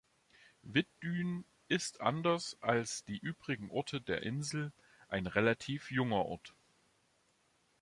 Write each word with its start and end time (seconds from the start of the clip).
Wittdün 0.63 1.45
ist, 1.67 2.01
anders 2.01 2.57
als 2.59 3.03
die 3.05 3.19
übrigen 3.19 3.69
Orte 3.69 4.01
der 4.01 4.23
Insel, 4.23 4.71
ein 5.09 5.27
relativ 5.27 5.91
junger 5.91 6.25
Ort. 6.25 6.55